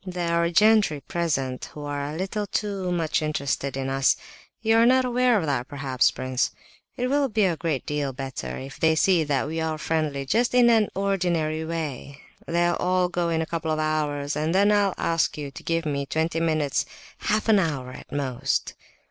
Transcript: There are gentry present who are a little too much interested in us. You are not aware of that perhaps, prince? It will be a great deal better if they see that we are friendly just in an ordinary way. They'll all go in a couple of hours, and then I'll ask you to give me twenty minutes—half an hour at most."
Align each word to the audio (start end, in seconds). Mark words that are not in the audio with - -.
There 0.03 0.31
are 0.43 0.49
gentry 0.49 1.01
present 1.01 1.65
who 1.75 1.83
are 1.85 2.01
a 2.11 2.15
little 2.17 2.47
too 2.47 2.91
much 2.91 3.21
interested 3.21 3.77
in 3.77 3.87
us. 3.87 4.15
You 4.59 4.77
are 4.77 4.85
not 4.87 5.05
aware 5.05 5.37
of 5.37 5.45
that 5.45 5.67
perhaps, 5.67 6.09
prince? 6.09 6.49
It 6.97 7.07
will 7.07 7.29
be 7.29 7.45
a 7.45 7.55
great 7.55 7.85
deal 7.85 8.11
better 8.11 8.57
if 8.57 8.79
they 8.79 8.95
see 8.95 9.23
that 9.23 9.45
we 9.45 9.61
are 9.61 9.77
friendly 9.77 10.25
just 10.25 10.55
in 10.55 10.71
an 10.71 10.89
ordinary 10.95 11.63
way. 11.63 12.19
They'll 12.47 12.73
all 12.79 13.09
go 13.09 13.29
in 13.29 13.43
a 13.43 13.45
couple 13.45 13.69
of 13.69 13.77
hours, 13.77 14.35
and 14.35 14.55
then 14.55 14.71
I'll 14.71 14.95
ask 14.97 15.37
you 15.37 15.51
to 15.51 15.61
give 15.61 15.85
me 15.85 16.07
twenty 16.07 16.39
minutes—half 16.39 17.47
an 17.47 17.59
hour 17.59 17.91
at 17.91 18.11
most." 18.11 18.73